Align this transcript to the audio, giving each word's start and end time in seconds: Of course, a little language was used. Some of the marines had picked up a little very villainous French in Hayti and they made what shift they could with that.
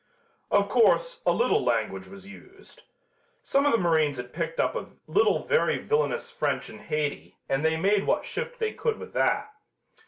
Of 0.49 0.67
course, 0.67 1.21
a 1.27 1.31
little 1.31 1.63
language 1.63 2.07
was 2.07 2.27
used. 2.27 2.81
Some 3.43 3.67
of 3.67 3.71
the 3.71 3.77
marines 3.77 4.17
had 4.17 4.33
picked 4.33 4.59
up 4.59 4.75
a 4.75 4.87
little 5.05 5.45
very 5.45 5.77
villainous 5.77 6.31
French 6.31 6.71
in 6.71 6.79
Hayti 6.79 7.37
and 7.47 7.63
they 7.63 7.77
made 7.77 8.07
what 8.07 8.25
shift 8.25 8.57
they 8.57 8.73
could 8.73 8.97
with 8.97 9.13
that. 9.13 9.53